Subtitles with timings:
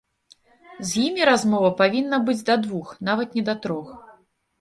[0.83, 3.93] І з імі размова павінна быць да двух, нават не да трох.